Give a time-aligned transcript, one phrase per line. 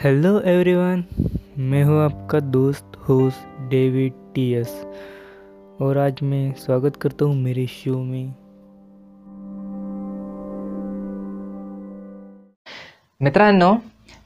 [0.00, 1.02] Hello everyone
[1.56, 4.84] मैं हूं आपका दोस्त होस्ट डेविड टीएस
[5.80, 8.28] और आज मैं स्वागत करता हूं मेरे शो में।
[13.20, 13.74] मित्रांनो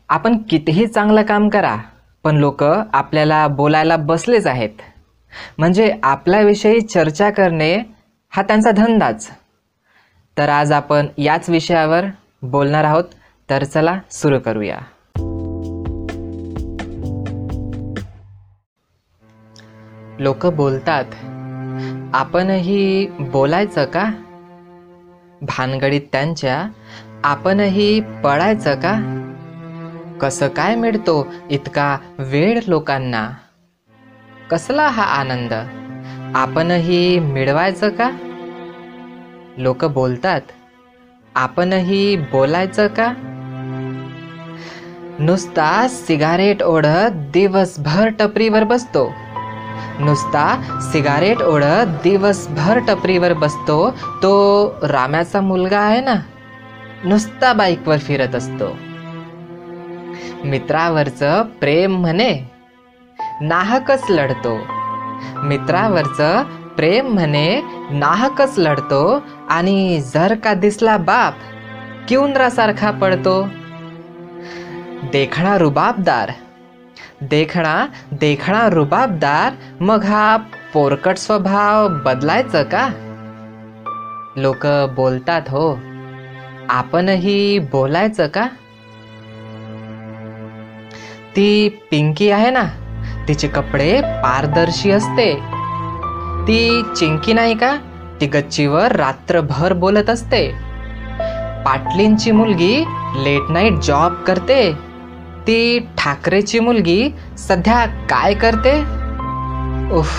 [0.09, 1.77] आपण कितीही चांगलं काम करा
[2.25, 2.62] पण लोक
[2.93, 4.71] आपल्याला बोलायला बसलेच आहेत.
[5.59, 7.94] म्हणजे आपल्याविषयी चर्चा करणे
[8.37, 9.30] हा त्यांचा धंदाच.
[10.39, 12.04] तर आज आपण याच विषयावर
[12.43, 13.04] बोलणार आहोत.
[13.50, 14.79] तर चला सुरू करूया.
[20.21, 21.04] लोक बोलतात
[22.14, 24.11] आपणही बोलायचं का?
[25.43, 26.68] भानगडीत त्यांच्या
[27.25, 29.21] आपणही पळायचं का?
[30.21, 33.31] कसं काय मिळतो इतका वेळ लोकांना?
[34.51, 35.84] कसला हा आनंद?
[36.34, 38.11] आपणही मिळवायचं का?
[39.59, 40.41] लोक बोलतात
[41.34, 43.13] आपणही बोलायचं का?
[45.19, 49.13] नुसता सिगारेट ओढत दिवसभर टपरीवर बसतो.
[50.01, 56.15] नुसता सिगारेट ओढत दिवसभर टपरीवर बसतो तो राम्याचा मुलगा आहे ना?
[57.05, 58.77] नुसता बाईकवर फिरत असतो.
[60.45, 62.51] मित्रावरचं प्रेम म्हणे
[63.41, 64.73] नाहकच लढतो.
[65.36, 66.42] मित्रावरचं
[66.77, 71.34] प्रेम म्हणे नाहकच लढतो आणि जर का दिसला बाप
[72.08, 73.48] किउंद्रासारखा पडतो.
[75.12, 76.30] देखणा रुबाबदार.
[77.22, 80.36] देखणा देखणा रुबाबदार मग हा
[80.72, 82.89] पोरकट स्वभाव बदलायचं का?
[84.36, 85.78] लोक बोलतात हो.
[86.69, 88.47] आपणही बोलायचं का?
[91.36, 92.64] ती पिंकी आहे ना?
[93.28, 95.34] तिचे कपडे पारदर्शी असते.
[96.42, 97.77] ती चिंकी नाही का?
[98.20, 100.48] ती गच्चीवर रात्रभर बोलत असते.
[101.64, 102.84] पाटलींची मुलगी
[103.17, 104.72] लेट नाईट जॉब करते.
[105.47, 108.80] ती ठाकरेची मुलगी सध्या काय करते?
[109.95, 110.11] उफ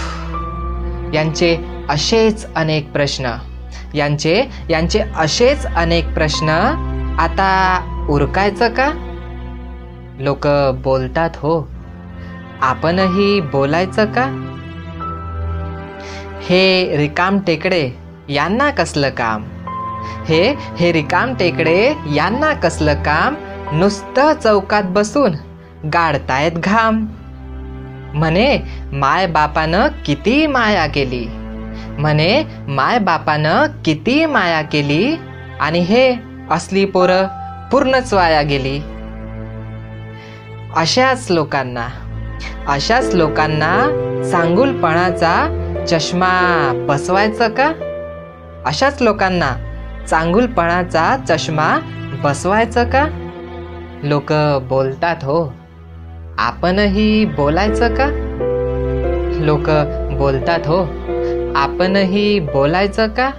[1.13, 1.57] यांचे
[1.89, 3.31] असेच अनेक प्रश्न.
[3.94, 6.49] यांचे यांचे असेच अनेक प्रश्न.
[7.19, 7.79] आता
[8.09, 8.91] उरकायचं का?
[10.19, 10.47] लोक
[10.83, 11.75] बोलतात हो.
[12.65, 14.23] आपणही बोलायचं का?
[16.41, 17.91] हे रिकाम टेकडे
[18.29, 19.43] यांना कसलं काम?
[20.25, 23.35] हे हे रिकाम टेकडे यांना कसलं काम?
[23.71, 25.31] नुसतं चौकात बसून
[25.93, 27.05] गाडतायत घाम.
[28.13, 28.59] म्हणे
[28.93, 31.25] माय बापानं किती माया केली?
[32.01, 35.15] म्हणे माय बापानं किती माया केली?
[35.59, 36.15] आणि हे
[36.51, 37.27] असली पोरं
[37.71, 38.79] पूर्णच वाया गेली.
[40.75, 41.87] अशाच लोकांना
[42.67, 43.73] अशाच लोकांना
[44.31, 45.33] चांगुलपणाचा
[45.89, 46.29] चष्मा
[46.87, 47.71] बसवायचं का?
[48.65, 49.51] अशाच लोकांना
[50.09, 51.67] चांगुलपणाचा चष्मा
[52.23, 53.05] बसवायचं का?
[54.03, 54.31] लोक
[54.69, 55.53] बोलतात हो
[56.37, 58.07] आपणही बोलायचं का?
[59.45, 59.69] लोक
[60.17, 60.81] बोलतात हो
[61.55, 63.29] आपणही बोलायचं का?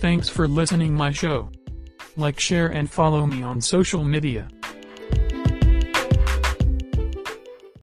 [0.00, 1.50] Thanks for listening my show.
[2.16, 4.48] Like share and follow me on social media.